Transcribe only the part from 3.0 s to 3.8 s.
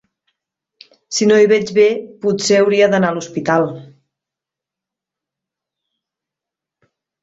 a l'hospital.